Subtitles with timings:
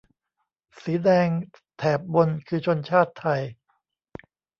[0.81, 1.29] สีแดง
[1.77, 3.41] แถบบนคือชนชาติไทย